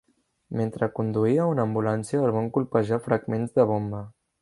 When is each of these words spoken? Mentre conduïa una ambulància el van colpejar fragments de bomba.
Mentre 0.61 0.87
conduïa 0.99 1.45
una 1.51 1.67
ambulància 1.69 2.25
el 2.25 2.35
van 2.39 2.51
colpejar 2.59 3.03
fragments 3.11 3.59
de 3.61 3.71
bomba. 3.75 4.07